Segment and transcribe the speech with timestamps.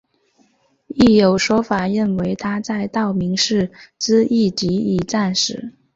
[0.87, 3.69] 亦有说法认为他在道明寺
[3.99, 5.73] 之役即已战死。